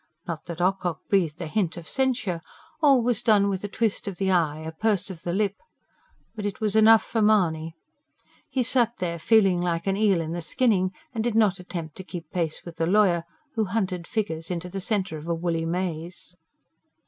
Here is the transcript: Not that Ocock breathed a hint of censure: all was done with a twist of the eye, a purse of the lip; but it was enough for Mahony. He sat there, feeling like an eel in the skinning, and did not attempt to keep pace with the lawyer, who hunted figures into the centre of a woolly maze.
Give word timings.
Not 0.27 0.45
that 0.45 0.59
Ocock 0.61 1.01
breathed 1.09 1.39
a 1.43 1.45
hint 1.45 1.77
of 1.77 1.87
censure: 1.87 2.41
all 2.81 3.03
was 3.03 3.21
done 3.21 3.49
with 3.49 3.63
a 3.63 3.67
twist 3.67 4.07
of 4.07 4.17
the 4.17 4.31
eye, 4.31 4.57
a 4.57 4.71
purse 4.71 5.11
of 5.11 5.21
the 5.21 5.31
lip; 5.31 5.53
but 6.35 6.43
it 6.43 6.59
was 6.59 6.75
enough 6.75 7.03
for 7.03 7.21
Mahony. 7.21 7.75
He 8.49 8.63
sat 8.63 8.97
there, 8.97 9.19
feeling 9.19 9.61
like 9.61 9.85
an 9.85 9.95
eel 9.97 10.19
in 10.19 10.31
the 10.31 10.41
skinning, 10.41 10.91
and 11.13 11.23
did 11.23 11.35
not 11.35 11.59
attempt 11.59 11.97
to 11.97 12.03
keep 12.03 12.31
pace 12.31 12.65
with 12.65 12.77
the 12.77 12.87
lawyer, 12.87 13.25
who 13.53 13.65
hunted 13.65 14.07
figures 14.07 14.49
into 14.49 14.69
the 14.69 14.81
centre 14.81 15.19
of 15.19 15.27
a 15.27 15.35
woolly 15.35 15.67
maze. 15.67 16.35